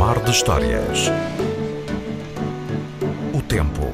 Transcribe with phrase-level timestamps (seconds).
[0.00, 1.12] Mar de Histórias.
[3.32, 3.92] O tempo.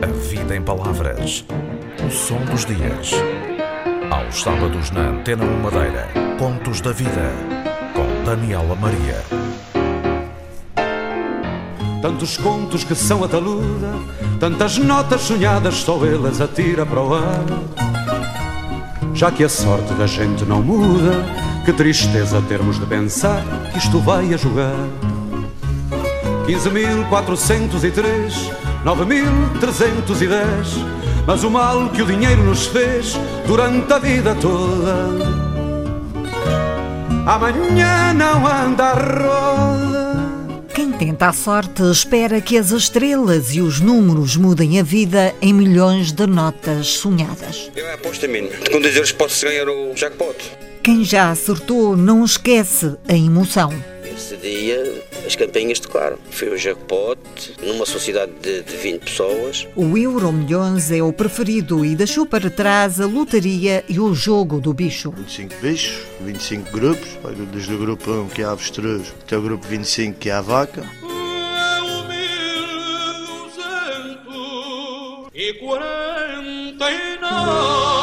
[0.00, 1.44] A vida em palavras.
[2.06, 3.10] O som dos dias.
[4.08, 6.08] Aos sábados na Antena 1 Madeira.
[6.38, 7.32] Contos da Vida.
[7.92, 9.20] Com Daniela Maria.
[12.00, 13.94] Tantos contos que são a taluda,
[14.38, 17.44] tantas notas sonhadas, só elas atira para o ar.
[19.12, 21.24] Já que a sorte da gente não muda,
[21.64, 23.42] que tristeza termos de pensar
[23.72, 24.76] que isto vai a jogar.
[26.46, 28.52] 15.403,
[28.84, 30.84] 9.310,
[31.26, 35.08] mas o mal que o dinheiro nos fez durante a vida toda.
[37.26, 40.04] Amanhã não anda a roda.
[40.74, 45.54] Quem tenta a sorte espera que as estrelas e os números mudem a vida em
[45.54, 47.70] milhões de notas sonhadas.
[47.74, 48.50] Eu aposto a mim.
[48.70, 50.36] Com 10 euros posso ganhar o jackpot.
[50.84, 53.72] Quem já acertou não esquece a emoção.
[54.04, 56.18] Esse dia as campainhas tocaram.
[56.30, 57.18] Foi o jackpot
[57.62, 59.66] numa sociedade de, de 20 pessoas.
[59.74, 64.60] O Euro Milhões é o preferido e deixou para trás a lotaria e o jogo
[64.60, 65.10] do bicho.
[65.10, 67.08] 25 bichos, 25 grupos,
[67.50, 70.42] desde o grupo 1 que é a avestruz até o grupo 25 que é a
[70.42, 70.82] vaca.
[70.82, 70.84] É
[71.80, 71.84] o
[75.32, 77.93] 1949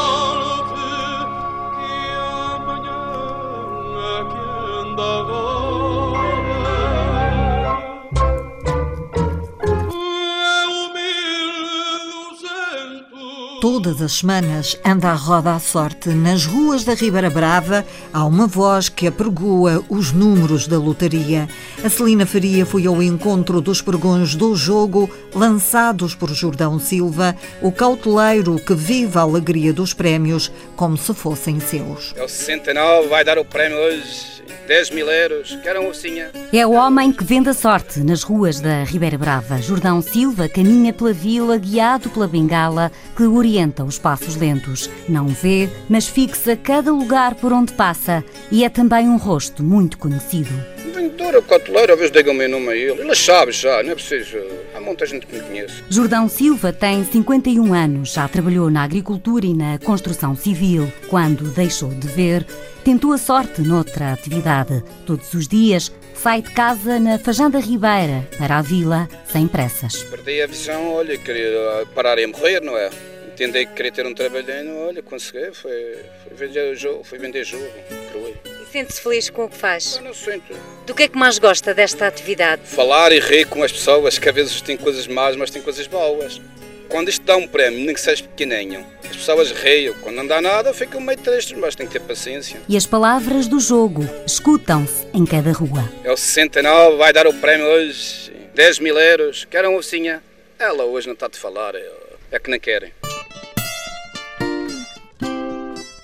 [13.62, 16.08] Todas as semanas anda à roda a sorte.
[16.08, 21.48] Nas ruas da Ribeira Brava há uma voz que apregoa os números da lotaria.
[21.84, 27.70] A Celina Faria foi ao encontro dos pregões do jogo lançados por Jordão Silva, o
[27.70, 32.12] cauteleiro que vive a alegria dos prémios como se fossem seus.
[32.16, 34.41] É o 69, vai dar o prémio hoje.
[34.66, 36.30] 10 mil euros, quero uma ocinha.
[36.52, 39.60] É o homem que vende a sorte nas ruas da Ribeira Brava.
[39.60, 44.88] Jordão Silva caminha pela vila guiado pela bengala que orienta os passos lentos.
[45.08, 49.98] Não vê, mas fixa cada lugar por onde passa e é também um rosto muito
[49.98, 50.71] conhecido.
[50.92, 53.00] Vendedor, o cotoleiro, às vezes digam o meu nome a ele.
[53.00, 54.38] Ele sabe já, não é preciso.
[54.74, 55.82] Há muita gente que me conhece.
[55.88, 60.90] Jordão Silva tem 51 anos, já trabalhou na agricultura e na construção civil.
[61.08, 62.46] Quando deixou de ver,
[62.84, 64.82] tentou a sorte noutra atividade.
[65.06, 70.04] Todos os dias sai de casa na Fajanda Ribeira para a vila sem pressas.
[70.04, 72.90] Perdi a visão, olha, queria parar e morrer, não é?
[73.32, 77.66] Entendi que queria ter um trabalhinho, olha, consegui, foi, foi vender jogo, foi vender jogo,
[78.12, 78.34] por aí.
[78.70, 79.96] Sente-se feliz com o que faz?
[79.96, 80.54] Eu não sinto.
[80.86, 82.62] Do que é que mais gosta desta atividade?
[82.64, 85.86] Falar e rir com as pessoas, que às vezes têm coisas más, mas têm coisas
[85.86, 86.40] boas.
[86.88, 89.94] Quando isto dá um prémio, nem que seja pequenininho, as pessoas riem.
[90.02, 92.60] Quando não dá nada, ficam meio tristes, mas tem que ter paciência.
[92.68, 95.90] E as palavras do jogo escutam-se em cada rua.
[96.04, 100.22] É o 69, vai dar o prémio hoje, 10 mil euros, quero uma oficinha.
[100.58, 101.90] Ela hoje não está a falar, é,
[102.30, 102.92] é que não querem.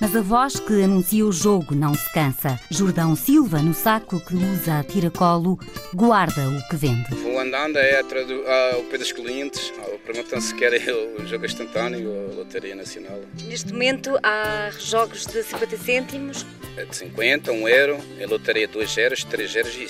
[0.00, 2.58] Mas a voz que anuncia o jogo não se cansa.
[2.70, 5.58] Jordão Silva, no saco que usa a tiracolo,
[5.92, 7.14] guarda o que vende.
[7.16, 9.72] Vou andando é atrás do, ao pé dos clientes,
[10.06, 10.80] perguntam se querem
[11.18, 13.20] o jogo instantâneo ou a Loteria Nacional.
[13.44, 16.46] Neste momento há jogos de 50 cêntimos.
[16.76, 19.88] É de 50, 1 euro, a Loteria 2 euros, 3 euros e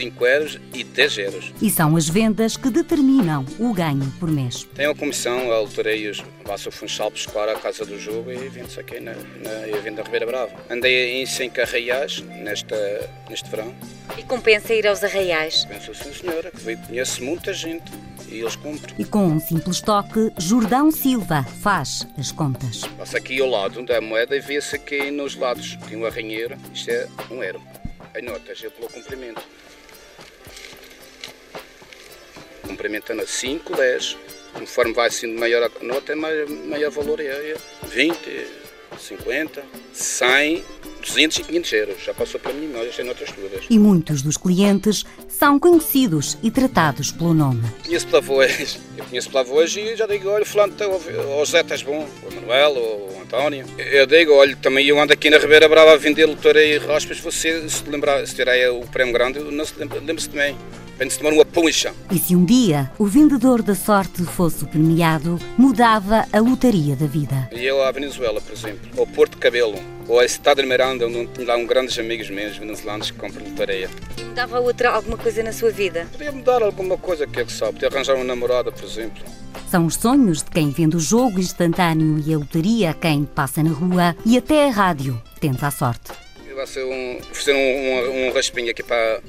[0.00, 1.52] 5 euros e 10 euros.
[1.60, 4.66] E são as vendas que determinam o ganho por mês.
[4.74, 8.80] Tem uma comissão, a loterias, passa o Funchal buscar a casa do jogo e vende-se
[8.80, 10.52] aqui na, na venda Ribeira Brava.
[10.70, 13.74] Andei em 5 arraiais nesta, neste verão.
[14.16, 15.66] E compensa ir aos arraiais?
[15.66, 17.92] Penso sim, senhora, que conhece muita gente
[18.26, 18.94] e eles cumprem.
[18.98, 22.80] E com um simples toque, Jordão Silva faz as contas.
[22.96, 25.76] Passa aqui ao lado onde é a moeda e vê-se aqui nos lados.
[25.86, 27.60] Tem um arranheiro, isto é um euro.
[28.14, 29.42] As notas, eu pelo comprimento.
[32.70, 34.16] Complementando a 5, 10.
[34.54, 37.56] Conforme vai sendo maior a nota, é maior, maior valor é
[37.88, 38.16] 20,
[38.96, 39.62] 50,
[39.92, 40.64] 100,
[41.00, 41.96] 200 e 500 euros.
[42.04, 43.64] Já passou para mim, estas notas todas.
[43.68, 47.62] E muitos dos clientes são conhecidos e tratados pelo nome.
[47.84, 51.82] Conheço pela voz, eu conheço pela voz e já digo, olha, fulano, o José estás
[51.82, 53.66] bom, o Manuel, o António.
[53.78, 57.18] Eu digo, olha, também eu ando aqui na Ribeira Brava a vender lotaria e raspas,
[57.18, 60.56] você se lembrar, se tirar o prémio grande, não se lembra, lembra-se de mim.
[61.00, 61.94] Vem-se tomar uma puncha.
[62.10, 67.06] E se um dia o vendedor da sorte fosse o premiado, mudava a lotaria da
[67.06, 67.48] vida.
[67.52, 71.26] E eu à Venezuela, por exemplo, ou Porto Cabelo, ou a Estado de Miranda, onde
[71.28, 73.88] tenho lá um grandes amigos meus venezuelanos que compram lotaria.
[74.18, 76.06] E mudava outra, alguma coisa na sua vida?
[76.12, 77.72] Podia mudar alguma coisa, que é que sabe?
[77.72, 79.24] Podia arranjar uma namorada, por exemplo.
[79.70, 83.62] São os sonhos de quem vende o jogo instantâneo e a lotaria a quem passa
[83.62, 86.12] na rua e até a rádio tenta a sorte.
[86.54, 89.22] vai ser um, fazer um, um, um raspinho aqui para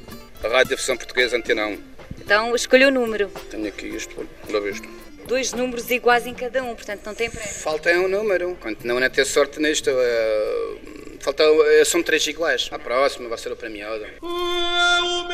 [0.47, 1.83] Rádio Versão Portuguesa Antena 1.
[2.19, 3.29] Então escolha o número.
[3.49, 4.87] Tenho aqui isto, olha este.
[5.27, 7.59] Dois números iguais em cada um, portanto não tem pressa.
[7.63, 8.57] Falta um número.
[8.83, 9.89] Não é ter sorte neste.
[9.89, 10.77] É,
[11.19, 12.69] falta, é, são três iguais.
[12.71, 14.03] A próxima vai ser o premiado.
[14.03, 15.27] É o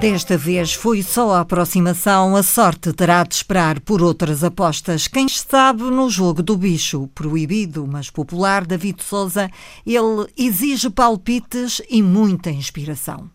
[0.00, 5.08] Desta vez foi só a aproximação, a sorte terá de esperar por outras apostas.
[5.08, 9.50] Quem sabe no jogo do bicho, proibido, mas popular, David Souza,
[9.86, 13.30] ele exige palpites e muita inspiração.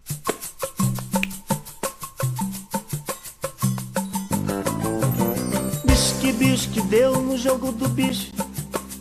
[5.84, 8.32] Bicho que bicho que deu no jogo do bicho,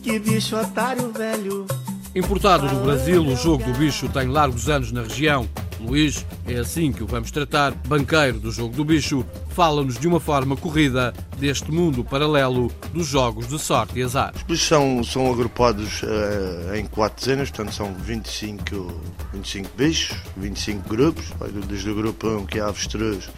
[0.01, 1.67] que bicho otário velho.
[2.15, 5.47] Importado do Brasil, o jogo do bicho tem largos anos na região.
[5.81, 10.19] Luís, é assim que o vamos tratar, banqueiro do jogo do bicho, fala-nos de uma
[10.19, 14.33] forma corrida deste mundo paralelo dos jogos de sorte e azar.
[14.47, 19.01] Os são, são agrupados uh, em quatro dezenas, portanto são 25,
[19.33, 21.25] 25 bichos, 25 grupos,
[21.67, 23.29] desde o grupo 1 que é a avestruz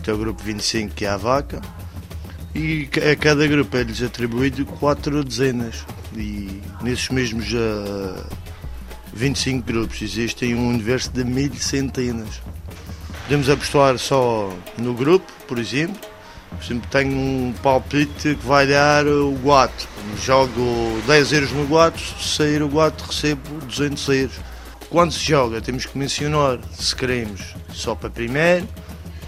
[0.00, 1.60] até o grupo 25 que é a vaca.
[2.54, 5.86] E a cada grupo é-lhes atribuído quatro dezenas.
[6.16, 8.26] E nesses mesmos uh,
[9.12, 12.40] 25 grupos existem um universo de mil centenas.
[13.24, 16.00] Podemos apostar só no grupo, por exemplo.
[16.50, 19.88] Por exemplo, tenho um palpite que vai dar o guato.
[20.20, 24.36] Jogo 10 euros no guato, se sair o guato recebo 200 euros.
[24.88, 28.66] Quando se joga, temos que mencionar se queremos só para primeiro,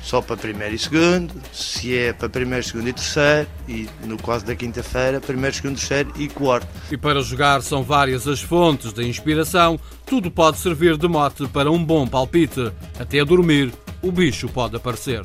[0.03, 4.45] só para primeiro e segundo, se é para primeiro, segundo e terceiro, e no caso
[4.45, 6.67] da quinta-feira, primeiro, segundo, terceiro e quarto.
[6.91, 11.71] E para jogar são várias as fontes de inspiração, tudo pode servir de mote para
[11.71, 12.73] um bom palpite.
[12.99, 13.73] Até a dormir,
[14.03, 15.23] o bicho pode aparecer.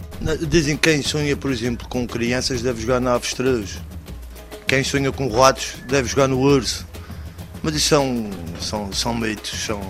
[0.47, 3.81] Dizem que quem sonha, por exemplo, com crianças deve jogar na avestruz.
[4.67, 6.85] Quem sonha com ratos deve jogar no urso.
[7.63, 8.29] Mas isso são,
[8.59, 9.81] são, são mitos, são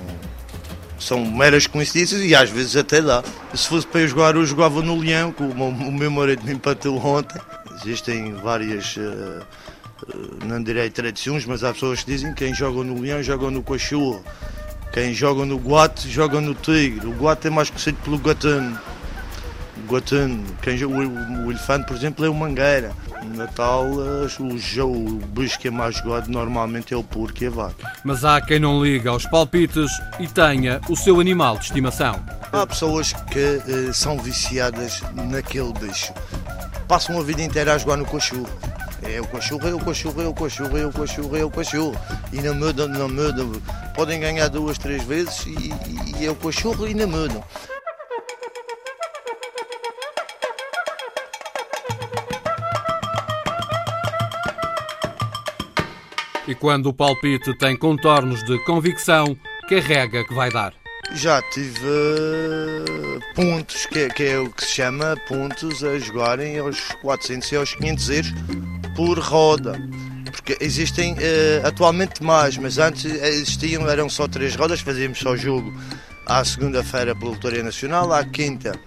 [1.00, 3.24] são meras coincidências e às vezes até dá.
[3.54, 6.98] Se fosse para eu jogar, eu jogava no Leão, que o meu marido me empatou
[6.98, 7.40] ontem.
[7.82, 9.44] Existem várias, uh,
[10.04, 13.50] uh, não direi tradições, mas há pessoas que dizem que quem joga no Leão joga
[13.52, 14.24] no cachorro.
[14.92, 17.06] Quem joga no guate joga no tigre.
[17.06, 18.80] O guate é mais conhecido pelo gatano.
[19.86, 22.92] O gatano, quem o, o elefante, por exemplo, é o mangueira.
[23.24, 27.50] No Natal, o, o bicho que é mais jogado normalmente é o porco e a
[27.50, 27.94] vaca.
[28.04, 32.24] Mas há quem não liga aos palpites e tenha o seu animal de estimação.
[32.52, 36.14] Há pessoas que uh, são viciadas naquele bicho.
[36.88, 38.48] Passam a vida inteira a jogar no cachorro.
[39.04, 41.96] É o cachorro, é o cachorro, é o cachorro, é o cachorro, é o cachorro.
[42.34, 43.52] E não mudam, não mudam.
[43.94, 45.74] Podem ganhar duas, três vezes e,
[46.20, 47.44] e é o cachorro e não mudam.
[56.48, 59.38] E quando o palpite tem contornos de convicção,
[59.70, 60.74] carrega que vai dar.
[61.14, 66.80] Já tive uh, pontos, que, que, é o que se chama pontos a jogarem aos
[67.02, 68.34] 400 e aos 500 euros
[68.96, 69.78] por roda.
[70.32, 75.74] Porque existem uh, atualmente mais, mas antes existiam, eram só três rodas, fazíamos só jogo
[76.28, 78.78] à segunda-feira pela Lotaria Nacional, à quinta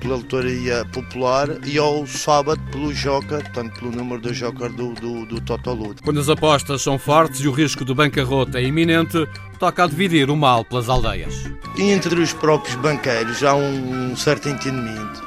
[0.00, 5.26] pela Lotaria Popular e ao sábado pelo Joker, portanto pelo número do Joker do, do,
[5.26, 6.02] do Totoludo.
[6.02, 9.28] Quando as apostas são fortes e o risco de bancarrota é iminente,
[9.58, 11.34] toca a dividir o mal pelas aldeias.
[11.76, 15.26] E entre os próprios banqueiros há um certo entendimento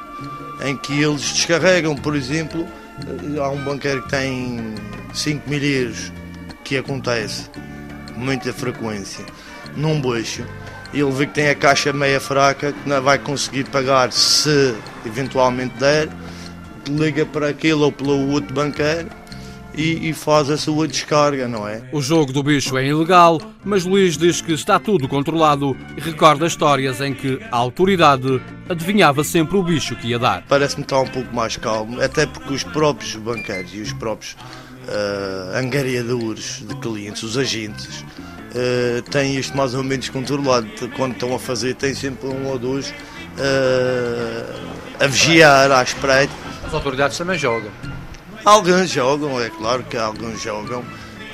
[0.64, 2.66] em que eles descarregam, por exemplo,
[3.40, 4.74] há um banqueiro que tem
[5.14, 6.12] 5 mil euros,
[6.64, 7.50] que acontece
[8.14, 9.24] com muita frequência,
[9.76, 10.46] num beijo
[11.00, 14.74] ele vê que tem a caixa meia fraca, que não vai conseguir pagar se
[15.06, 16.08] eventualmente der,
[16.88, 19.08] liga para aquele ou pelo outro banqueiro
[19.74, 21.82] e, e, faz a sua descarga, não é?
[21.92, 26.46] O jogo do bicho é ilegal, mas Luís diz que está tudo controlado e recorda
[26.46, 30.44] histórias em que a autoridade adivinhava sempre o bicho que ia dar.
[30.48, 35.56] Parece-me estar um pouco mais calmo, até porque os próprios banqueiros e os próprios uh,
[35.56, 38.04] angariadores de clientes, os agentes,
[38.54, 40.68] uh, têm isto mais ou menos controlado.
[40.96, 44.60] Quando estão a fazer, tem sempre um ou dois uh,
[45.00, 46.32] a vigiar à espreita.
[46.66, 47.70] As autoridades também jogam.
[48.44, 50.84] Alguns jogam, é claro que alguns jogam.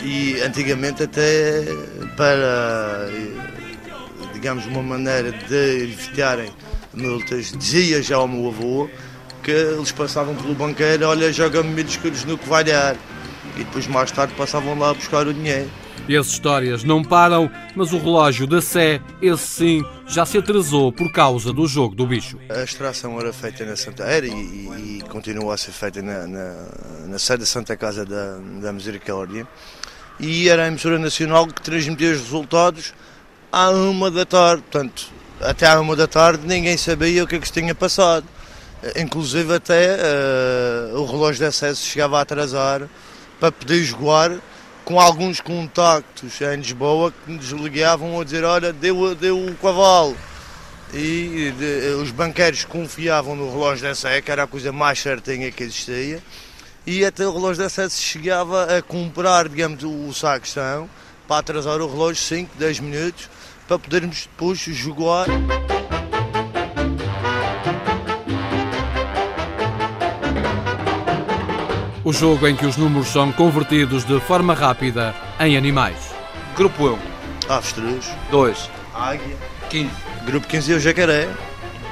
[0.03, 1.65] E antigamente até
[2.17, 3.09] para,
[4.33, 6.53] digamos, uma maneira de evitarem
[6.95, 8.89] multas, dizia já ao meu avô
[9.43, 12.95] que eles passavam pelo banqueiro, olha, joga-me mil escuros no que vai dar.
[13.57, 15.69] E depois mais tarde passavam lá a buscar o dinheiro.
[16.09, 20.91] E as histórias não param, mas o relógio da Sé, esse sim, já se atrasou
[20.91, 22.39] por causa do jogo do bicho.
[22.49, 26.27] A extração era feita na Santa Era e, e, e continua a ser feita na,
[26.27, 26.55] na,
[27.09, 29.47] na sede da Santa Casa da, da Misericórdia.
[30.19, 32.95] E era a emissora nacional que transmitia os resultados
[33.53, 34.63] à uma da tarde.
[34.63, 35.13] Portanto,
[35.43, 38.27] até à uma da tarde ninguém sabia o que é que se tinha passado.
[38.97, 39.97] Inclusive até
[40.95, 42.89] uh, o relógio de acesso chegava a atrasar
[43.39, 44.33] para poder jogar
[44.89, 50.17] com alguns contactos em Lisboa que nos ligavam a dizer, olha, deu, deu o cavalo.
[50.95, 55.53] E de, os banqueiros confiavam no relógio de acesso, que era a coisa mais certinha
[55.53, 56.23] que existia,
[56.87, 60.89] e até o relógio de acesso chegava a comprar, digamos, o sacristão
[61.29, 63.29] para atrasar o relógio 5, 10 minutos,
[63.69, 65.27] para podermos depois jogar.
[72.09, 75.95] O jogo em que os números são convertidos de forma rápida em animais.
[76.57, 76.99] Grupo 1.
[77.51, 78.07] Avestruz.
[78.31, 78.71] 2.
[78.95, 79.37] Águia.
[79.69, 79.91] 15.
[80.25, 81.29] Grupo 15 é o jacaré.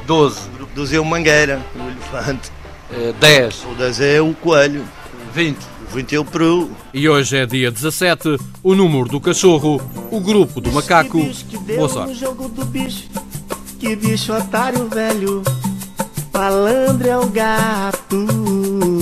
[0.07, 0.41] 12.
[0.57, 2.51] Grupo 12 é o mangueira, o elefante.
[2.91, 3.65] Uh, 10.
[3.65, 4.87] O 10 é o coelho.
[5.35, 5.59] 20.
[5.59, 6.71] O 20 é o peru.
[6.95, 11.21] E hoje é dia 17, o número do cachorro, o grupo do macaco.
[11.77, 12.15] Boa sorte.
[12.15, 13.05] jogo do bicho,
[13.79, 15.43] que bicho otário velho.
[16.33, 18.96] Malandro é o gato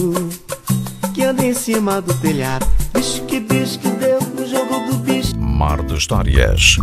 [1.24, 2.66] anda em cima do telhado.
[2.92, 5.36] Bicho que bicho que deu no jogo do bicho.
[5.38, 6.78] Mar de Histórias.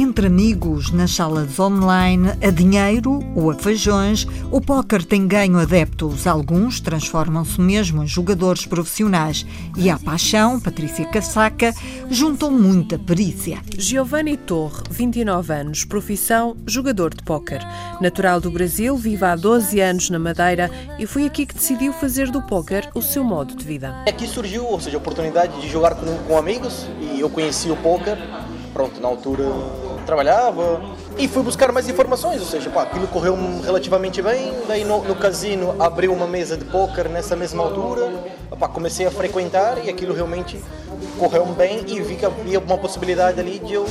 [0.00, 6.24] Entre amigos, nas salas online, a dinheiro ou a feijões, o póquer tem ganho adeptos.
[6.24, 9.44] Alguns transformam-se mesmo em jogadores profissionais.
[9.76, 11.74] E à paixão, Patrícia Casaca,
[12.08, 13.60] juntam muita perícia.
[13.76, 17.60] Giovanni Torre, 29 anos, profissão jogador de póquer.
[18.00, 22.30] Natural do Brasil, vive há 12 anos na Madeira e foi aqui que decidiu fazer
[22.30, 23.96] do póquer o seu modo de vida.
[24.06, 27.76] Aqui surgiu, ou seja, a oportunidade de jogar com, com amigos e eu conheci o
[27.78, 28.16] póquer.
[28.72, 29.42] Pronto, na altura
[30.08, 30.80] trabalhava
[31.18, 35.14] e fui buscar mais informações, ou seja, pá, aquilo correu relativamente bem, daí no, no
[35.14, 38.10] casino abriu uma mesa de póquer nessa mesma altura,
[38.58, 40.58] pá, comecei a frequentar e aquilo realmente
[41.18, 43.84] correu bem e vi que havia uma possibilidade ali de eu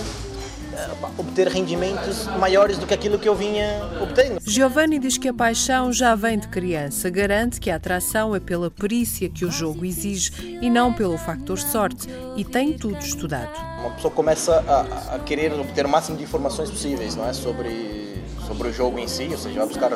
[1.18, 4.40] obter rendimentos maiores do que aquilo que eu vinha obtendo.
[4.46, 7.10] Giovanni diz que a paixão já vem de criança.
[7.10, 11.58] Garante que a atração é pela perícia que o jogo exige e não pelo fator
[11.58, 13.52] sorte e tem tudo estudado.
[13.80, 17.34] Uma pessoa começa a, a querer obter o máximo de informações possíveis não é?
[17.34, 19.92] sobre, sobre o jogo em si, ou seja, vai buscar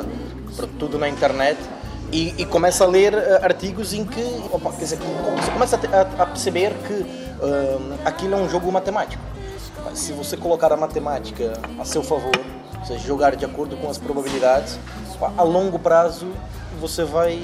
[0.78, 1.58] tudo na internet
[2.12, 4.20] e, e, começa a ler uh, artigos em que
[4.52, 9.31] opa, quer dizer, você começa a, a perceber que uh, aquilo é um jogo matemático
[9.94, 12.32] se você colocar a matemática a seu favor,
[12.78, 14.78] ou seja, jogar de acordo com as probabilidades,
[15.36, 16.32] a longo prazo
[16.80, 17.40] você vai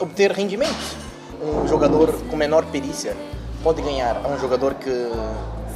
[0.00, 0.96] obter rendimentos.
[1.40, 3.16] Um jogador com menor perícia
[3.62, 4.90] pode ganhar a um jogador que,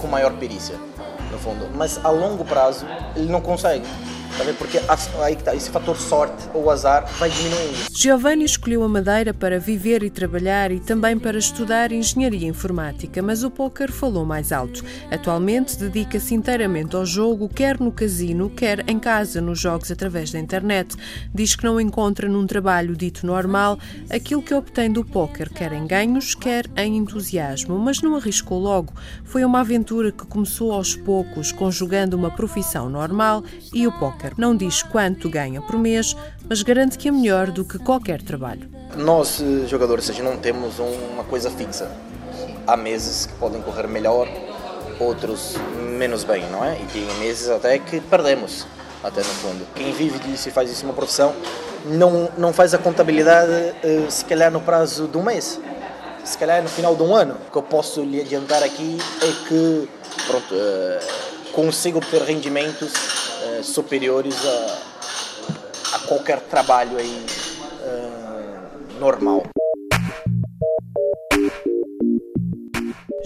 [0.00, 0.76] com maior perícia,
[1.30, 3.86] no fundo, mas a longo prazo ele não consegue.
[4.38, 4.80] Tá Porque
[5.20, 7.88] aí tá, esse fator sorte ou azar vai diminuindo.
[7.92, 13.42] Giovanni escolheu a Madeira para viver e trabalhar e também para estudar engenharia informática, mas
[13.42, 14.84] o póquer falou mais alto.
[15.10, 20.38] Atualmente dedica-se inteiramente ao jogo, quer no casino, quer em casa, nos jogos através da
[20.38, 20.94] internet.
[21.34, 23.76] Diz que não encontra num trabalho dito normal
[24.08, 28.92] aquilo que obtém do póquer, quer em ganhos, quer em entusiasmo, mas não arriscou logo.
[29.24, 33.42] Foi uma aventura que começou aos poucos, conjugando uma profissão normal
[33.74, 34.27] e o póquer.
[34.36, 36.16] Não diz quanto ganha por mês,
[36.48, 38.68] mas garante que é melhor do que qualquer trabalho.
[38.96, 41.90] Nós, eh, jogadores, seja, não temos uma coisa fixa.
[42.66, 44.28] Há meses que podem correr melhor,
[44.98, 45.54] outros
[45.98, 46.80] menos bem, não é?
[46.80, 48.66] E tem meses até que perdemos,
[49.02, 49.66] até no fundo.
[49.74, 51.34] Quem vive disso e faz isso uma profissão,
[51.86, 55.60] não, não faz a contabilidade eh, se calhar no prazo de um mês,
[56.24, 57.36] se calhar no final de um ano.
[57.48, 59.88] O que eu posso lhe adiantar aqui é que,
[60.26, 61.00] pronto, eh,
[61.52, 62.92] consigo obter rendimentos
[63.42, 67.26] eh, superiores a, a, qualquer trabalho aí
[67.82, 69.44] uh, normal.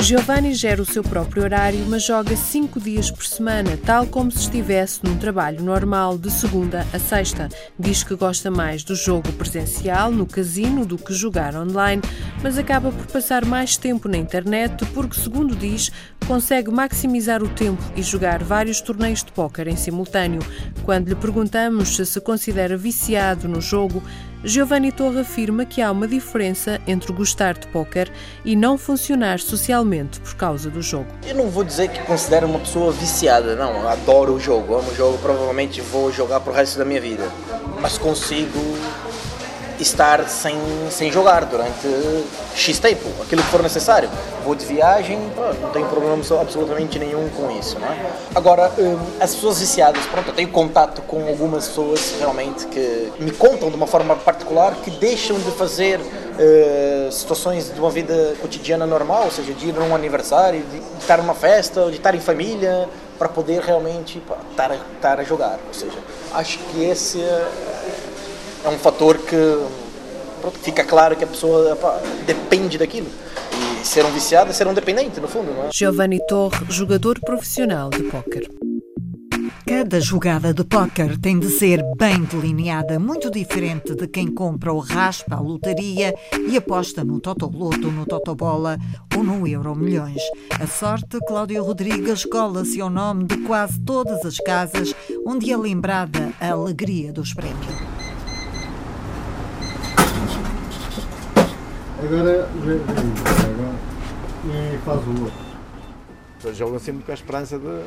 [0.03, 4.41] Giovanni gera o seu próprio horário, mas joga cinco dias por semana, tal como se
[4.41, 7.49] estivesse num trabalho normal de segunda a sexta.
[7.79, 12.03] Diz que gosta mais do jogo presencial no casino do que jogar online,
[12.43, 15.93] mas acaba por passar mais tempo na internet porque, segundo diz,
[16.27, 20.41] consegue maximizar o tempo e jogar vários torneios de póquer em simultâneo.
[20.83, 24.03] Quando lhe perguntamos se se considera viciado no jogo,
[24.45, 28.11] Giovanni Torre afirma que há uma diferença entre gostar de póquer
[28.45, 31.07] e não funcionar socialmente por causa do jogo.
[31.25, 33.89] Eu não vou dizer que considero uma pessoa viciada, não.
[33.89, 37.31] Adoro o jogo, amo o jogo, provavelmente vou jogar para o resto da minha vida.
[37.81, 38.59] Mas consigo
[39.79, 40.57] estar sem,
[40.91, 41.89] sem jogar durante
[42.55, 44.09] X tempo, aquilo que for necessário.
[44.45, 45.19] Vou de viagem,
[45.61, 47.79] não tenho problema absolutamente nenhum com isso.
[47.79, 47.97] Não é?
[48.35, 53.31] Agora, hum, as pessoas viciadas, pronto, eu tenho contato com algumas pessoas realmente que me
[53.31, 58.87] contam de uma forma particular que deixam de fazer uh, situações de uma vida cotidiana
[58.87, 62.89] normal, ou seja, de ir num aniversário, de estar numa festa, de estar em família,
[63.23, 65.59] para poder realmente estar, estar a jogar.
[65.69, 65.97] Ou seja,
[66.35, 67.47] acho que esse é,
[68.65, 69.59] é um fator que
[70.41, 73.09] pronto, fica claro que a pessoa pá, depende daquilo.
[73.81, 75.73] E ser um viciado é ser um dependente, no fundo, não é?
[75.73, 78.49] Giovanni Torre, jogador profissional de póquer.
[79.67, 84.79] Cada jogada de póquer tem de ser bem delineada, muito diferente de quem compra o
[84.79, 86.15] raspa, a lotaria
[86.49, 88.77] e aposta no Totoloto, no Totobola
[89.17, 90.21] ou no Euro Milhões.
[90.61, 96.33] A sorte, Cláudio Rodrigues cola-se ao nome de quase todas as casas onde é lembrada
[96.41, 98.02] a alegria dos prémios.
[102.05, 102.81] Agora vem
[104.75, 106.55] e faz o outro.
[106.55, 107.85] Joga sempre com a esperança de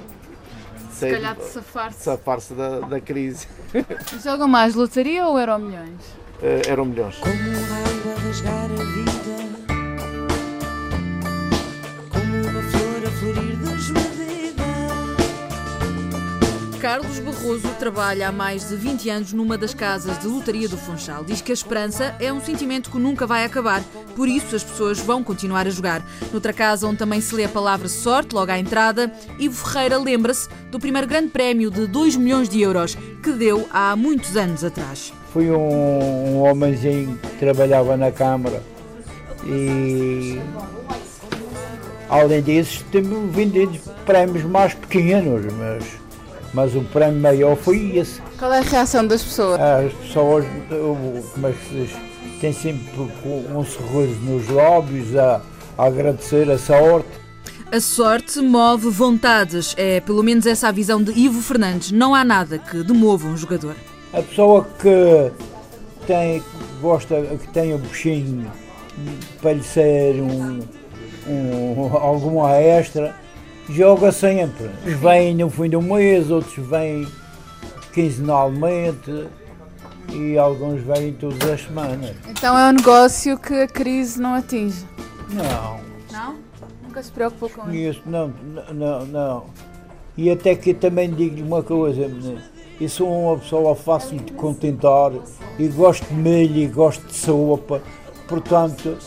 [0.95, 3.47] se calhar de safar-se safar da, da crise.
[4.23, 6.01] Jogam mais lotaria ou eram milhões?
[6.41, 7.17] Uh, eram milhões.
[7.17, 9.44] Como um raio a rasgar a vida,
[16.85, 21.23] Carlos Barroso trabalha há mais de 20 anos numa das casas de lotaria do Funchal.
[21.23, 23.83] Diz que a esperança é um sentimento que nunca vai acabar,
[24.15, 26.05] por isso as pessoas vão continuar a jogar.
[26.31, 30.47] Noutra casa onde também se lê a palavra sorte logo à entrada, Ivo Ferreira lembra-se
[30.69, 35.11] do primeiro grande prémio de 2 milhões de euros que deu há muitos anos atrás.
[35.33, 38.61] Fui um, um homenzinho que trabalhava na Câmara
[39.43, 40.39] e
[42.07, 43.73] além disso temos vendido
[44.05, 46.04] prémios mais pequenos, mas
[46.55, 48.21] mas o prémio maior foi esse.
[48.39, 49.59] Qual é a reação das pessoas?
[49.59, 50.45] As pessoas,
[51.33, 51.91] como é que se diz,
[52.39, 53.11] têm sempre
[53.53, 55.41] um sorriso nos lábios a,
[55.77, 57.09] a agradecer a sorte.
[57.69, 61.91] A sorte move vontades, é pelo menos essa a visão de Ivo Fernandes.
[61.91, 63.75] Não há nada que demova um jogador.
[64.13, 65.31] A pessoa que
[66.07, 66.41] tem,
[66.81, 68.49] gosta, que tem o bichinho
[69.41, 70.61] para lhe ser um,
[71.27, 73.13] um, alguma extra,
[73.69, 74.69] joga sempre.
[74.85, 77.07] Uns vêm no fim do mês, outros vêm
[77.93, 79.27] quinzenalmente
[80.11, 82.15] e alguns vêm todas as semanas.
[82.29, 84.85] Então é um negócio que a crise não atinge?
[85.29, 85.79] Não.
[86.11, 86.35] Não?
[86.83, 88.01] Nunca se preocupou com isso?
[88.05, 88.33] Não,
[88.73, 89.45] não, não.
[90.17, 92.09] E até que também digo-lhe uma coisa,
[92.79, 95.11] eu sou uma pessoa fácil de contentar
[95.59, 97.81] e gosto de milho e gosto de sopa,
[98.27, 98.97] portanto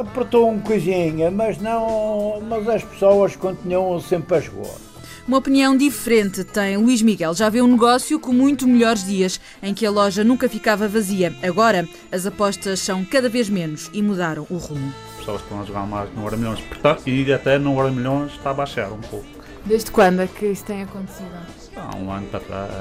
[0.00, 4.90] apertou um coisinha, mas não, mas as pessoas continuam sempre a jogar.
[5.28, 7.34] Uma opinião diferente tem Luís Miguel.
[7.34, 11.32] Já vê um negócio com muito melhores dias, em que a loja nunca ficava vazia.
[11.42, 14.92] Agora, as apostas são cada vez menos e mudaram o rumo.
[15.10, 16.60] As pessoas estão a jogar mais no Milhões
[17.06, 19.26] e até no Hora Milhões está a baixar um pouco.
[19.64, 21.30] Desde quando é que isso tem acontecido?
[21.76, 22.72] Há um ano para trás,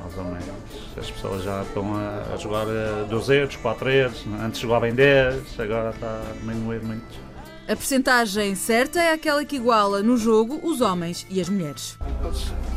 [0.00, 0.67] mais ou menos.
[0.98, 2.66] As pessoas já estão a, jogar
[3.08, 7.28] 2 euros, 4 euros, antes jogavam 10, agora está a diminuir muito.
[7.68, 11.98] A percentagem certa é aquela que iguala no jogo os homens e as mulheres.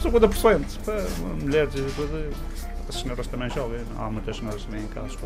[0.04, 0.66] 50%.
[1.42, 3.80] Mulheres e as senhoras também jogam.
[3.98, 5.18] Há muitas senhoras também em casa.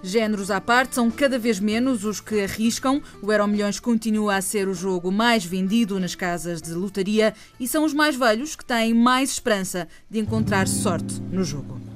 [0.00, 3.02] Géneros à parte, são cada vez menos os que arriscam.
[3.20, 7.66] O Euro Milhões continua a ser o jogo mais vendido nas casas de lotaria e
[7.66, 11.87] são os mais velhos que têm mais esperança de encontrar sorte no jogo.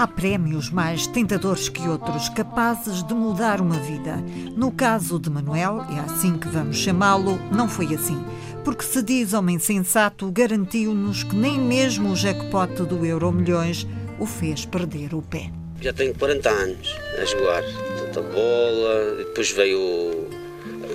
[0.00, 4.16] Há prémios mais tentadores que outros, capazes de mudar uma vida.
[4.56, 8.18] No caso de Manuel, é assim que vamos chamá-lo, não foi assim.
[8.64, 13.86] Porque se diz homem sensato, garantiu-nos que nem mesmo o jackpot do Euro Milhões
[14.18, 15.50] o fez perder o pé.
[15.82, 17.62] Já tenho 40 anos a jogar.
[17.98, 20.30] Tanta bola, depois veio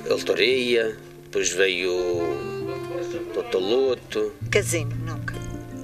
[0.09, 4.31] a lotaria, depois veio o Totoloto.
[4.49, 5.35] Casino, nunca?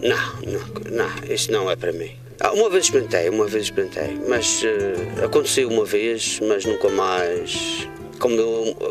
[0.02, 2.20] Não, nunca, não, isso não é para mim.
[2.44, 7.88] Ah, uma vez experimentei, uma vez experimentei, mas uh, aconteceu uma vez, mas nunca mais.
[8.18, 8.36] Como,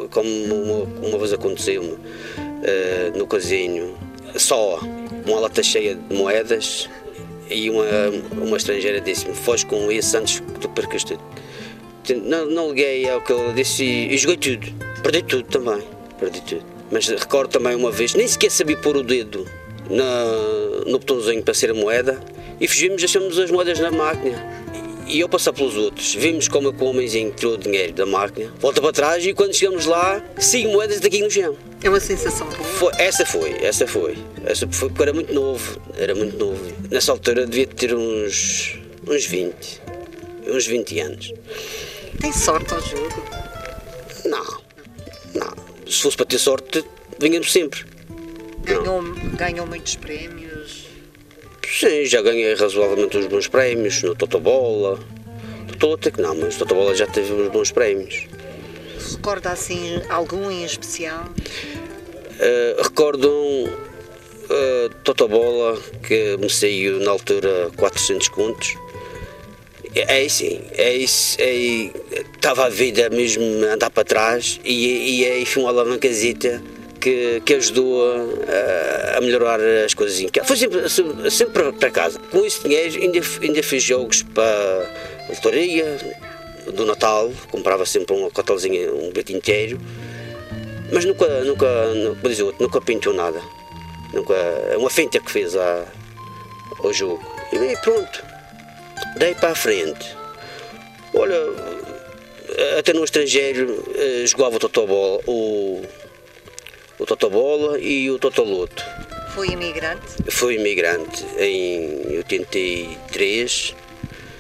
[0.08, 3.98] como uma, uma vez aconteceu-me uh, no casino,
[4.36, 4.78] só
[5.26, 6.88] uma lata cheia de moedas
[7.50, 7.84] e uma,
[8.40, 11.20] uma estrangeira disse-me: Foge com isso antes que tu percas tudo.
[12.22, 14.72] Não, não liguei ao que ela disse e, e joguei tudo.
[15.02, 15.82] Perdi tudo também,
[16.20, 16.62] perdi tudo.
[16.88, 19.44] Mas recordo também uma vez, nem sequer sabia pôr o dedo
[19.88, 22.20] na, no botãozinho para ser a moeda
[22.60, 24.60] e fugimos, deixamos as moedas na máquina.
[25.06, 26.14] e eu passar pelos outros.
[26.14, 29.34] Vimos como é que o homenzinho tirou o dinheiro da máquina, volta para trás e
[29.34, 31.56] quando chegamos lá, cinco moedas daqui no chão.
[31.82, 32.62] É uma sensação boa.
[32.62, 34.16] Foi, essa foi, essa foi.
[34.44, 36.60] Essa foi porque era muito novo, era muito novo.
[36.90, 39.82] Nessa altura devia ter uns, uns 20,
[40.46, 41.32] uns 20 anos.
[42.20, 43.24] Tem sorte ao jogo?
[44.26, 44.60] Não,
[45.34, 45.54] não.
[45.90, 46.84] Se fosse para ter sorte,
[47.18, 47.84] vinhamos sempre.
[48.62, 49.02] Ganhou,
[49.36, 50.49] ganhou muitos prémios?
[51.70, 54.98] Sim, já ganhei razoavelmente uns bons prémios no Totobola.
[55.68, 58.26] Totolo até que não, mas Totobola já teve uns bons prémios.
[59.12, 61.24] Recorda assim algum em especial?
[61.24, 68.74] Uh, recordo um uh, Totobola que me saiu na altura 400 contos.
[69.94, 71.36] É sim, é isso.
[71.40, 71.90] É,
[72.34, 76.62] estava a vida mesmo a andar para trás e, e aí foi uma alavancazita
[77.00, 80.46] que, que ajudou a, a, melhorar as coisas em casa.
[80.46, 82.18] Foi sempre, sempre para casa.
[82.30, 85.98] Com esse dinheiro ainda, ainda fiz jogos para a lotaria
[86.72, 89.80] do Natal, comprava sempre uma cotelzinha, um bilhete inteiro,
[90.92, 91.66] mas nunca, nunca,
[92.20, 93.40] como diz outro, nunca pintou nada.
[94.12, 95.86] Nunca, é uma finta que fez a,
[96.82, 97.24] ao jogo.
[97.52, 98.24] E pronto,
[99.16, 100.16] dei para a frente.
[101.14, 101.36] Olha,
[102.78, 105.82] até no estrangeiro eh, jogava o Totobola, o,
[107.00, 108.84] o Totobola e o Totoloto.
[109.34, 110.06] Foi imigrante?
[110.28, 113.74] Foi imigrante em 83.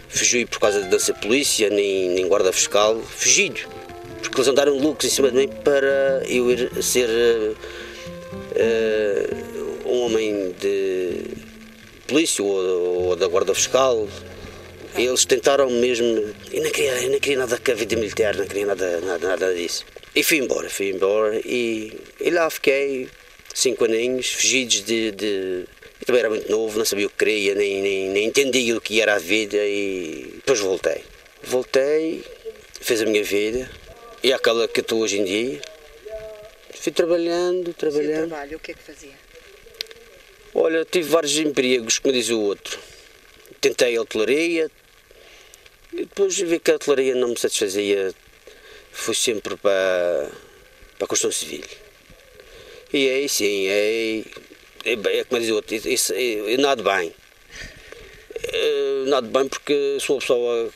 [0.08, 3.00] Fugi por causa de dança polícia, nem, nem guarda fiscal.
[3.00, 3.60] Fugido.
[4.20, 7.56] Porque eles andaram loucos em cima de mim para eu ir ser uh,
[9.86, 11.22] um homem de
[12.06, 14.06] polícia ou, ou da guarda fiscal.
[14.96, 16.06] Eles tentaram mesmo.
[16.52, 19.28] Eu não queria, eu não queria nada com a vida militar, não queria nada, nada,
[19.28, 19.86] nada disso.
[20.14, 23.08] E fui embora, fui embora e, e lá fiquei
[23.54, 25.64] cinco aninhos, fugidos de, de.
[26.00, 28.80] Eu também era muito novo, não sabia o que queria, nem, nem, nem entendia o
[28.80, 31.04] que era a vida e depois voltei.
[31.42, 32.24] Voltei,
[32.80, 33.70] fiz a minha vida
[34.22, 35.60] e aquela que estou hoje em dia.
[36.74, 38.24] Fui trabalhando, trabalhando.
[38.24, 39.20] O trabalho, o que é que fazia?
[40.54, 42.78] Olha, tive vários empregos, como diz o outro.
[43.60, 44.70] Tentei a hotelaria,
[45.92, 48.12] e depois vi que a hotelaria não me satisfazia
[48.92, 50.30] fui sempre para,
[50.98, 51.64] para a construção civil.
[52.92, 54.22] E aí sim, é,
[54.84, 57.14] é, é como diz o outro, é, é, nada bem.
[58.42, 60.70] É, nada bem porque sou uma pessoa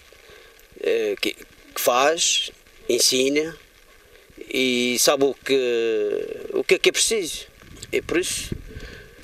[0.80, 2.52] é, que, que, faz,
[2.88, 3.56] ensina
[4.38, 5.56] e sabe o que,
[6.52, 7.46] o que é que é preciso.
[7.90, 8.54] E por isso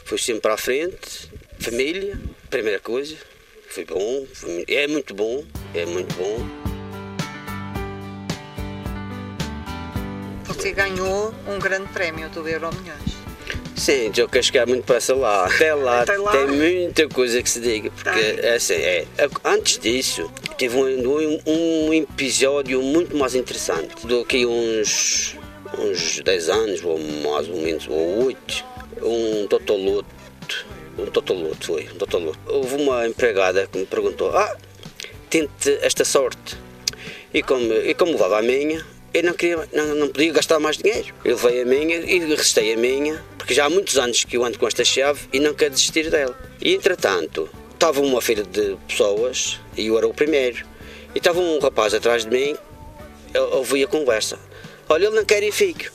[0.05, 3.17] fui sempre para a frente, família, primeira coisa,
[3.69, 6.60] foi bom, foi, é muito bom, é muito bom.
[10.61, 13.17] Você ganhou um grande prémio do Euro Milhões.
[13.75, 15.47] Sim, já quero chegar muito para lá.
[15.47, 17.91] Até lá, Até lá, tem muita coisa que se diga.
[17.91, 19.07] Porque é assim, é,
[19.43, 25.35] antes disso, teve um, um, um, episódio muito mais interessante do que uns,
[25.79, 28.65] uns 10 anos, ou mais ou menos, ou 8.
[29.01, 30.15] Um totoloto.
[30.99, 32.39] Um totoloto foi, um totoloto.
[32.47, 34.55] Houve uma empregada que me perguntou: Ah,
[35.31, 36.55] tente esta sorte.
[37.33, 40.77] E como, e como levava a minha, eu não, queria, não, não podia gastar mais
[40.77, 41.13] dinheiro.
[41.25, 44.45] Eu levei a minha e restei a minha, porque já há muitos anos que eu
[44.45, 46.37] ando com esta chave e não quero desistir dela.
[46.61, 50.65] E entretanto, estava uma feira de pessoas e eu era o primeiro.
[51.15, 52.57] E estava um rapaz atrás de mim,
[53.35, 54.39] eu ouvi a conversa.
[54.89, 55.91] Olha, ele não quer ir fique.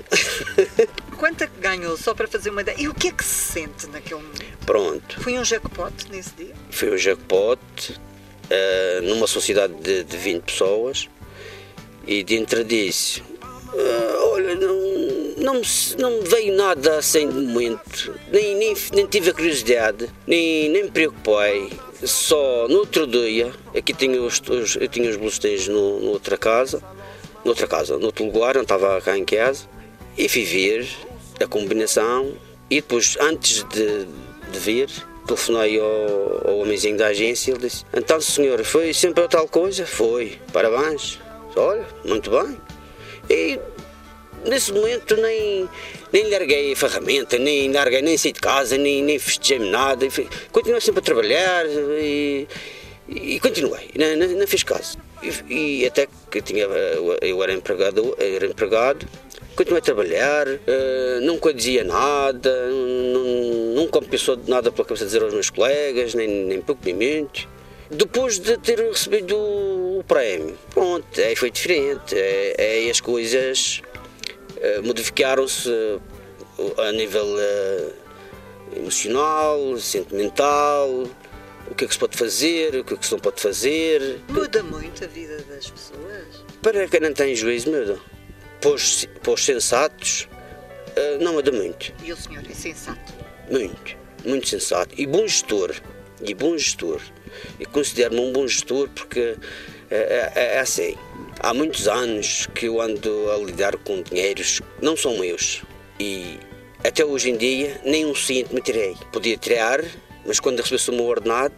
[1.18, 2.76] Quanto é que ganhou, só para fazer uma ideia?
[2.80, 4.66] E o que é que se sente naquele momento?
[4.66, 5.22] Pronto.
[5.22, 6.54] Foi um jackpot nesse dia?
[6.72, 7.60] Foi um jackpot
[7.92, 11.10] uh, numa sociedade de, de 20 pessoas
[12.08, 13.22] e dentro disso,
[13.74, 14.80] uh, olha, não,
[15.38, 15.62] não, me,
[15.98, 20.84] não me veio nada assim de momento, nem, nem, nem tive a curiosidade, nem, nem
[20.84, 21.72] me preocupei.
[22.04, 26.82] Só no outro dia, aqui tinha os, os eu tinha os boletins no, noutra casa,
[27.44, 29.66] noutra casa, noutro lugar, não estava cá em casa,
[30.18, 30.88] e fui ver
[31.42, 32.34] a combinação.
[32.70, 34.06] E depois, antes de,
[34.52, 34.90] de ver,
[35.26, 37.52] telefonei ao, ao homenzinho da agência.
[37.52, 39.86] Ele disse: Então, senhor, foi sempre a tal coisa?
[39.86, 41.20] Foi, parabéns.
[41.56, 42.58] Olha, muito bem.
[43.30, 43.60] E
[44.46, 45.70] nesse momento nem,
[46.12, 50.08] nem larguei a ferramenta, nem larguei, nem saí de casa, nem, nem festejei nada.
[50.52, 52.48] Continuei sempre a trabalhar e,
[53.08, 54.98] e continuei, não, não, não fiz caso.
[55.50, 56.66] e, e até que tinha,
[57.22, 59.08] eu era empregado, era empregado
[59.60, 62.70] continuei a trabalhar, uh, nunca dizia nada,
[63.76, 66.94] nunca me pensou de nada pela cabeça dizer aos meus colegas, nem, nem pouco nem
[66.94, 67.46] muito.
[67.92, 73.82] Depois de ter recebido o prémio, pronto, aí foi diferente, aí, aí as coisas
[74.58, 77.26] uh, modificaram-se uh, a nível
[78.76, 81.08] emocional, sentimental,
[81.68, 84.20] o que é que se pode fazer, o que é que se não pode fazer.
[84.30, 86.44] Muda muito a vida das pessoas?
[86.62, 88.00] Para quem não tem juízo, muda
[88.62, 90.28] para os, sensatos,
[91.22, 91.94] não muda muito.
[92.04, 93.14] E o senhor é sensato?
[93.50, 94.94] Muito, muito sensato.
[94.98, 95.74] E bom gestor.
[96.22, 97.02] E bom gestor.
[97.60, 99.36] E considero-me um bom gestor porque
[99.90, 100.96] é, é, é, assim.
[101.40, 105.64] Há muitos anos que eu ando a lidar com dinheiros que não são meus.
[106.00, 106.38] E
[106.84, 108.96] até hoje em dia nem um cinto me tirei.
[109.12, 109.84] Podia tirar,
[110.26, 111.56] mas quando recebesse o meu ordenado,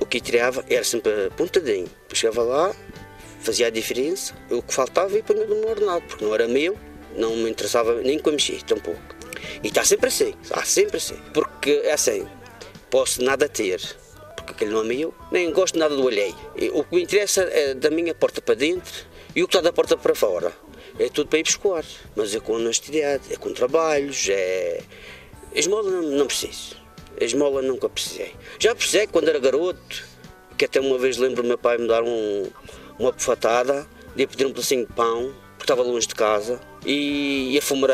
[0.00, 1.88] o que tirava era sempre apontadinho.
[2.12, 2.74] Chegava lá,
[3.40, 4.34] fazia a diferença.
[4.50, 6.76] O que faltava ia para o meu ordenado, porque não era meu,
[7.16, 9.00] não me interessava nem com a mexer, tampouco.
[9.62, 11.16] E está sempre assim, está sempre assim.
[11.32, 12.26] Porque é assim,
[12.90, 13.80] posso nada ter,
[14.42, 16.34] porque aquele não é meu, nem gosto nada do alheio.
[16.72, 19.72] O que me interessa é da minha porta para dentro e o que está da
[19.72, 20.52] porta para fora.
[20.98, 21.84] É tudo para ir buscar,
[22.16, 24.82] mas é com honestidade, é com trabalhos, é.
[25.54, 26.76] Esmola não, não preciso.
[27.18, 28.34] Esmola nunca precisei.
[28.58, 30.04] Já precisei quando era garoto,
[30.56, 32.50] que até uma vez lembro meu pai me dar um,
[32.98, 37.58] uma bufatada, de pedir um pedacinho de pão, porque estava longe de casa, e, e
[37.58, 37.86] a fome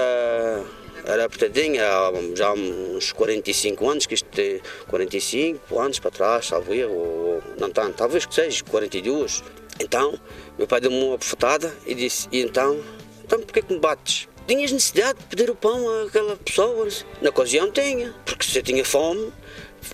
[1.07, 6.85] era, apertadinha, há já uns 45 anos, que isto tem 45 anos para trás, talvez,
[6.91, 9.43] ou não tanto, talvez que seja, 42.
[9.81, 10.19] Então,
[10.59, 12.81] meu pai deu-me uma bufatada e disse, e então,
[13.25, 14.29] então porquê que me bates?
[14.47, 16.89] Tinhas necessidade de pedir o pão àquela pessoa?
[17.23, 19.33] Na ocasião tinha, porque se eu tinha fome,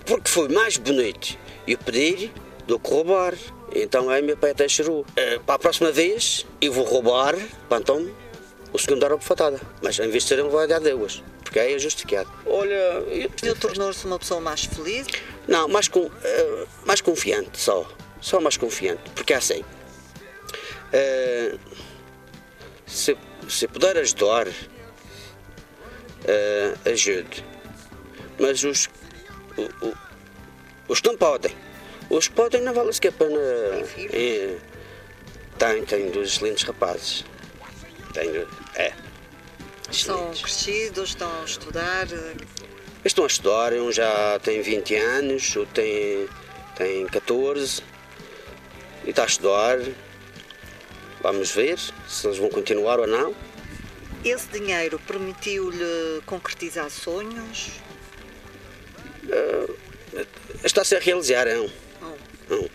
[0.05, 2.31] porque foi mais bonito eu pedir
[2.67, 3.33] do que roubar.
[3.75, 5.05] Então aí meu pai até chorou.
[5.15, 7.35] É, para a próxima vez eu vou roubar,
[7.71, 8.07] então
[8.73, 9.61] o segundo dar a bufatada.
[9.81, 12.29] Mas em vez de ser ele vai dar duas, porque aí é justificado.
[12.45, 13.03] Olha.
[13.07, 15.07] Ele tornou-se uma pessoa mais feliz?
[15.47, 17.87] Não, mais, com, uh, mais confiante só.
[18.19, 19.01] Só mais confiante.
[19.15, 19.63] Porque é assim.
[20.91, 21.59] Uh,
[22.85, 23.15] se,
[23.47, 24.53] se puder ajudar, uh,
[26.85, 27.45] ajude.
[28.39, 28.89] Mas os,
[29.55, 29.93] o, o,
[30.87, 31.55] os que não podem
[32.09, 33.39] os que podem não vale sequer a pena.
[33.39, 34.57] É,
[35.57, 37.25] tem, tem dois excelentes rapazes.
[38.13, 38.93] Tenho, é.
[39.89, 42.07] Estão crescidos, estão a estudar?
[43.03, 46.29] Estão a estudar, um já tem 20 anos, outro tem,
[46.75, 47.83] tem 14
[49.05, 49.79] e está a estudar.
[51.21, 53.35] Vamos ver se eles vão continuar ou não.
[54.23, 57.71] Esse dinheiro permitiu-lhe concretizar sonhos?
[59.23, 59.77] Uh,
[60.63, 61.69] está-se a realizar, não.
[62.49, 62.69] Hum.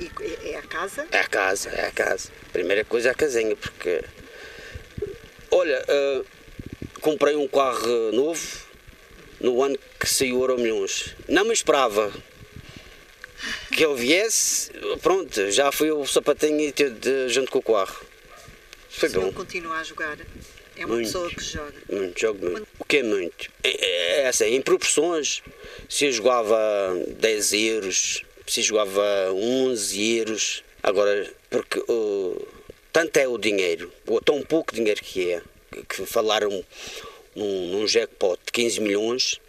[0.00, 1.06] E é a casa?
[1.10, 2.30] É a casa, é a casa.
[2.52, 4.04] Primeira coisa é a casinha, porque.
[5.50, 6.26] Olha, uh,
[7.00, 8.68] comprei um carro novo
[9.40, 11.14] no ano que saiu o Euro Milhões.
[11.28, 12.12] Não me esperava
[13.72, 14.70] que ele viesse,
[15.02, 18.04] pronto, já fui o sapatinho de, junto com o carro.
[18.90, 19.32] Foi o senhor bom.
[19.32, 20.18] continua a jogar?
[20.76, 21.74] É uma muito, pessoa que joga?
[21.90, 22.68] Muito, jogo muito.
[22.78, 23.50] O que é muito?
[23.62, 25.42] É, é, é assim, em proporções,
[25.88, 26.56] se eu jogava
[27.18, 30.64] 10 euros, se jogava 11 euros.
[30.82, 32.48] Agora, porque uh,
[32.98, 35.40] tanto é o dinheiro, ou tão pouco dinheiro que é,
[35.88, 36.64] que falaram
[37.36, 39.40] num, num jackpot de 15 milhões,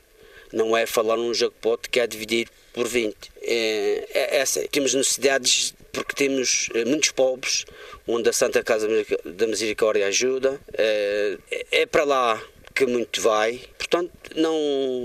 [0.54, 3.16] não é falar num jackpot que é dividir por 20.
[3.42, 4.08] É,
[4.38, 7.66] é, assim, temos necessidades porque temos eh, muitos pobres,
[8.08, 8.88] onde a Santa Casa
[9.26, 10.62] da Misericórdia ajuda.
[10.72, 11.38] É,
[11.72, 12.40] é para lá
[12.76, 13.60] que muito vai.
[13.80, 14.56] Portanto, não,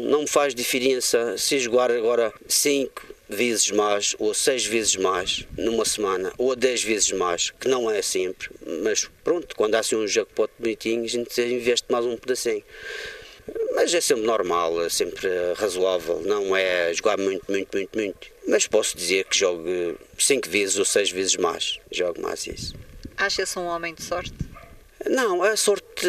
[0.04, 6.32] não faz diferença se jogar agora 5, vezes mais ou seis vezes mais numa semana
[6.38, 8.50] ou dez vezes mais, que não é sempre,
[8.82, 12.62] mas pronto, quando há assim um jackpot bonitinho, a gente investe mais um pedacinho.
[13.74, 18.28] Mas é sempre normal, é sempre razoável, não é jogar muito, muito, muito, muito.
[18.48, 19.62] Mas posso dizer que jogo
[20.18, 22.74] cinco vezes ou seis vezes mais, jogo mais isso.
[23.16, 24.34] Acha-se um homem de sorte?
[25.10, 26.06] Não, a sorte,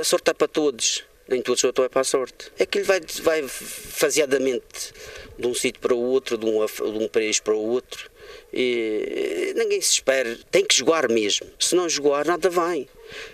[0.00, 2.52] a sorte está para todos nem todos só é para a sorte.
[2.58, 4.92] É que ele vai, vai faseadamente
[5.38, 8.10] de um sítio para o outro, de um, de um país para o outro.
[8.52, 11.46] E ninguém se espera, tem que jogar mesmo.
[11.58, 12.88] Se não jogar, nada vai.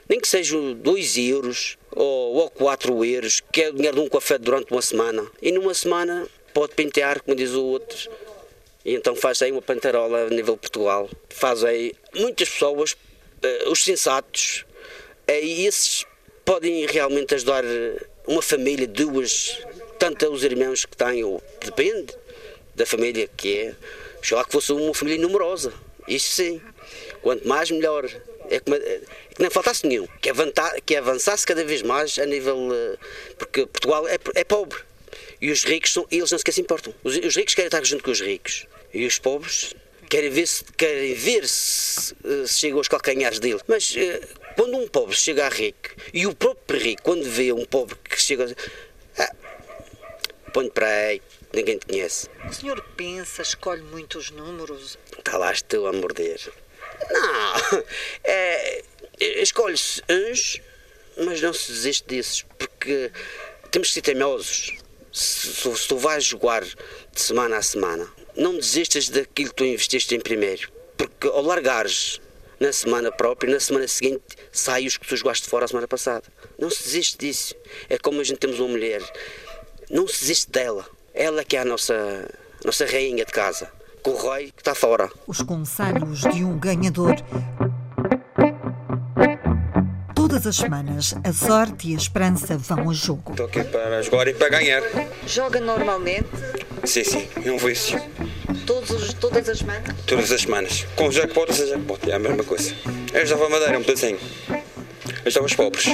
[0.09, 4.09] Nem que sejam 2 euros ou, ou 4 euros, que é o dinheiro de um
[4.09, 5.27] café durante uma semana.
[5.43, 8.11] E numa semana pode pentear, como diz o outro.
[8.85, 11.09] E então faz aí uma pantarola a nível Portugal.
[11.29, 14.65] Faz aí muitas pessoas, uh, os sensatos,
[15.29, 16.07] uh, esses
[16.45, 17.63] podem realmente ajudar
[18.27, 19.59] uma família, duas,
[20.01, 22.17] tanto os irmãos que têm, ou depende
[22.75, 23.75] da família que é.
[24.23, 25.73] Já que fosse uma família numerosa,
[26.09, 26.61] isso sim.
[27.23, 28.07] Quanto mais, melhor.
[28.51, 29.01] É que, é
[29.35, 30.09] que não faltasse nenhum.
[30.21, 32.57] Que, avançasse, que avançasse cada vez mais a nível.
[32.57, 32.99] Uh,
[33.39, 34.79] porque Portugal é, é pobre.
[35.41, 36.95] E os ricos, são, eles não sequer se importam.
[37.05, 38.67] Os, os ricos querem estar junto com os ricos.
[38.93, 39.75] E os pobres
[40.09, 43.61] querem ver se, querem ver se, uh, se chegam aos calcanhares dele.
[43.69, 47.65] Mas uh, quando um pobre chega a rico, e o próprio rico, quando vê um
[47.65, 48.55] pobre que chega.
[48.55, 48.90] Ah,
[50.51, 52.29] põe para aí, ninguém te conhece.
[52.49, 54.99] O senhor pensa, escolhe muitos números?
[55.19, 56.41] Está lá estou a morder.
[57.11, 57.83] Não,
[58.25, 58.83] é,
[59.19, 60.61] escolhe-se uns,
[61.17, 63.11] mas não se desiste desses, porque
[63.71, 64.79] temos que ser teimosos.
[65.13, 70.15] Se, se, tu vais jogar de semana a semana, não desistas daquilo que tu investiste
[70.15, 72.21] em primeiro, porque ao largares
[72.61, 76.25] na semana própria, na semana seguinte, sai os que tu jogaste fora a semana passada.
[76.59, 77.55] Não se desiste disso.
[77.89, 79.01] É como a gente temos uma mulher,
[79.91, 80.87] não se desiste dela.
[81.13, 82.29] Ela que é a nossa,
[82.65, 83.69] nossa rainha de casa
[84.03, 85.11] com o rei que está fora.
[85.27, 87.17] Os conselhos de um ganhador.
[90.15, 93.33] Todas as semanas, a sorte e a esperança vão a jogo.
[93.33, 94.83] Estou aqui para jogar e para ganhar.
[95.27, 96.29] Joga normalmente?
[96.85, 98.01] Sim, sim, é um vício.
[98.67, 99.97] Todos, todas as semanas?
[100.07, 100.87] Todas as semanas.
[100.95, 102.75] Com o jackpot, sem jackpot, é a mesma coisa.
[103.13, 104.19] Eu já vou a Madeira um pedacinho.
[104.49, 105.87] Eu estava os pobres.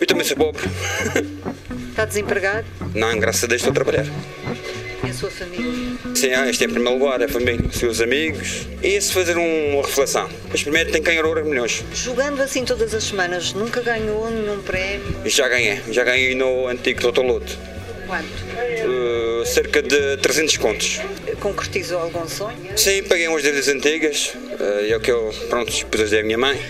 [0.00, 0.62] Eu também sou pobre.
[1.94, 2.66] Está desempregado?
[2.92, 4.04] Não, graças a Deus estou a trabalhar.
[5.04, 5.96] E a sua família?
[6.12, 8.66] Sim, ah, este é em primeiro lugar, a família, os seus amigos.
[8.82, 10.28] E se fazer uma reflexão.
[10.50, 11.84] Mas primeiro tem que ganhar ouro milhões.
[11.94, 15.06] Jogando assim todas as semanas, nunca ganhou nenhum prémio?
[15.24, 17.56] Já ganhei, já ganhei no antigo Totoloto.
[18.08, 18.26] Quanto?
[18.26, 21.00] Uh, cerca de 300 contos.
[21.38, 22.76] Concretizou algum sonho?
[22.76, 24.34] Sim, paguei umas dívidas antigas.
[24.34, 26.60] Uh, é o que eu, pronto, depois da minha mãe.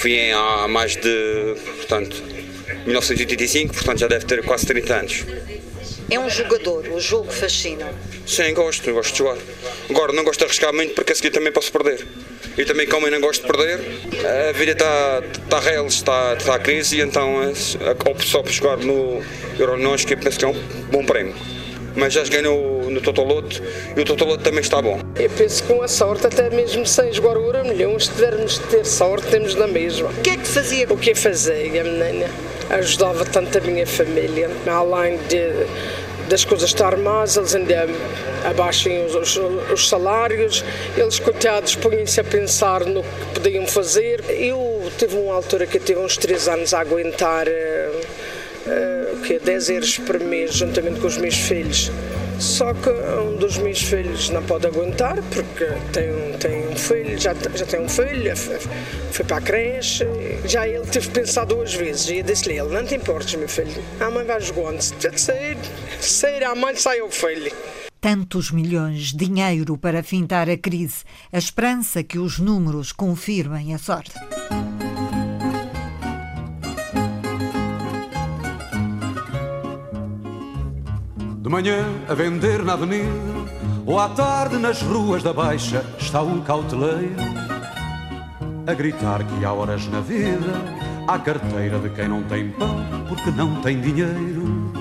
[0.00, 2.39] Fui em, há mais de, portanto,
[2.90, 5.24] 1985, portanto já deve ter quase 30 anos.
[6.10, 7.86] É um jogador, o jogo fascina.
[8.26, 9.38] Sim, gosto, gosto de jogar.
[9.88, 12.04] Agora não gosto de arriscar muito porque a seguir também posso perder.
[12.58, 13.80] E também como eu não gosto de perder,
[14.48, 17.36] a vida está tá real, está, está a crise e então
[18.06, 19.22] opto só por jogar no
[19.56, 21.34] Euronós que eu penso que é um bom prémio.
[21.94, 23.62] Mas já joguei no, no Totoloto
[23.96, 25.00] e o Totoloto também está bom.
[25.16, 28.58] Eu penso que com a sorte, até mesmo sem jogar o Euro milhões, se tivermos
[28.58, 30.08] de ter sorte, temos na mesma.
[30.08, 30.86] O que é que fazia?
[30.90, 32.49] O que fazia, menina?
[32.70, 35.66] Ajudava tanto a minha família, além de
[36.30, 37.88] das coisas estar más, eles ainda
[38.44, 39.40] abaixem os, os,
[39.72, 40.64] os salários,
[40.96, 44.24] eles, coitados, põem-se a pensar no que podiam fazer.
[44.28, 49.40] Eu tive uma altura que eu tive uns três anos a aguentar uh, uh, que
[49.40, 51.90] 10 euros por mês, juntamente com os meus filhos.
[52.40, 57.34] Só que um dos meus filhos não pode aguentar porque tem tem um filho, já,
[57.34, 58.34] já tem um filho,
[59.12, 60.06] foi para a creche.
[60.46, 64.10] Já ele teve pensado duas vezes e disse-lhe: ele, Não te importes, meu filho, a
[64.10, 64.80] mãe vai jogando.
[64.80, 65.58] Se sair,
[66.00, 67.52] sair a mãe, sai o filho.
[68.00, 74.14] Tantos milhões, dinheiro para fintar a crise, a esperança que os números confirmem a sorte.
[81.50, 83.10] De manhã a vender na avenida
[83.84, 87.16] ou à tarde nas ruas da Baixa está um cauteleiro
[88.68, 90.46] a gritar que há horas na vida
[91.08, 92.76] há carteira de quem não tem pão
[93.08, 94.72] porque não tem dinheiro.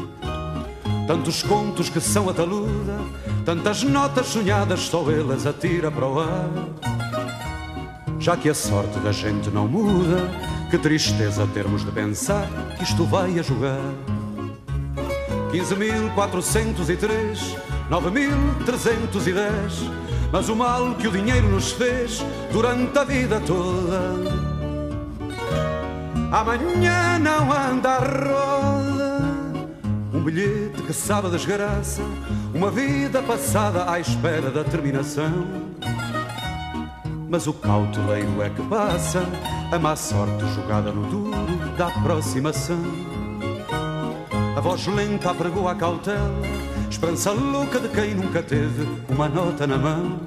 [1.07, 2.99] Tantos contos que são a taluda,
[3.43, 6.49] tantas notas sonhadas, só elas atira para o ar.
[8.19, 10.29] Já que a sorte da gente não muda,
[10.69, 14.18] que tristeza termos de pensar que isto vai a jogar.
[15.49, 17.57] 15.403,
[17.89, 19.89] 9.310.
[20.31, 23.99] Mas o mal que o dinheiro nos fez durante a vida toda.
[26.31, 29.23] Amanhã não anda a roda.
[30.13, 32.03] Um bilhete que sabe a desgraça.
[32.53, 35.47] Uma vida passada à espera da terminação.
[37.27, 39.23] Mas o cauteleiro é que passa.
[39.71, 42.77] A má sorte jogada no duro da aproximação.
[44.59, 46.41] A voz lenta apregou a cautela,
[46.89, 50.19] esperança louca de quem nunca teve uma nota na mão.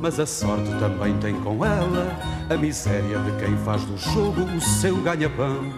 [0.00, 4.60] Mas a sorte também tem com ela a miséria de quem faz do jogo o
[4.62, 5.70] seu ganha-pão.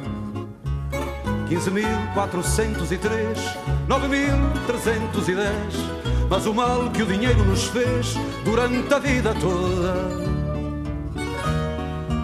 [1.48, 3.36] 15.403,
[3.88, 5.34] 9.310,
[6.28, 9.96] mas o mal que o dinheiro nos fez durante a vida toda.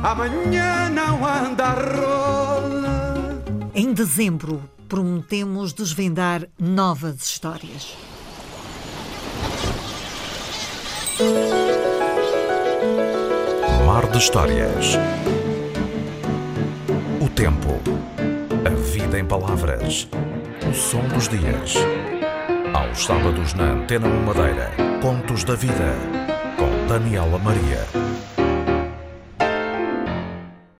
[0.05, 3.17] Amanhã não anda a roda.
[3.75, 7.97] Em dezembro, prometemos desvendar novas histórias.
[13.87, 14.99] Mar de Histórias.
[17.21, 17.81] O tempo.
[18.65, 20.09] A vida em palavras.
[20.69, 21.75] O som dos dias.
[22.75, 24.71] Aos sábados na Antena 1 Madeira.
[25.01, 25.95] Contos da Vida.
[26.59, 28.16] Com Daniela Maria.